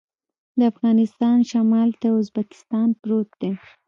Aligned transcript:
د 0.57 0.59
افغانستان 0.71 1.37
شمال 1.51 1.89
ته 2.01 2.07
ازبکستان 2.21 2.87
پروت 3.01 3.29
دی 3.41 3.51